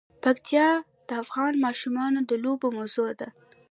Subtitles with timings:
[0.23, 0.67] پکتیا
[1.07, 3.29] د افغان ماشومانو د لوبو موضوع ده.